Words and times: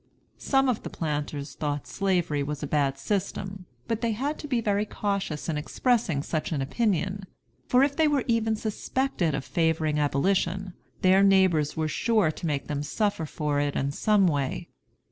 Some 0.39 0.67
of 0.67 0.81
the 0.81 0.89
planters 0.89 1.53
thought 1.53 1.85
Slavery 1.85 2.41
was 2.41 2.63
a 2.63 2.65
bad 2.65 2.97
system, 2.97 3.67
but 3.87 4.01
they 4.01 4.13
had 4.13 4.39
to 4.39 4.47
be 4.47 4.59
very 4.59 4.83
cautious 4.83 5.47
in 5.47 5.59
expressing 5.59 6.23
such 6.23 6.51
an 6.51 6.59
opinion; 6.59 7.25
for 7.67 7.83
if 7.83 7.95
they 7.95 8.07
were 8.07 8.23
even 8.27 8.55
suspected 8.55 9.35
of 9.35 9.45
favoring 9.45 9.99
abolition, 9.99 10.73
their 11.03 11.21
neighbors 11.21 11.77
were 11.77 11.87
sure 11.87 12.31
to 12.31 12.47
make 12.47 12.65
them 12.65 12.81
suffer 12.81 13.27
for 13.27 13.59
it 13.59 13.75
in 13.75 13.91
some 13.91 14.25
way. 14.25 14.69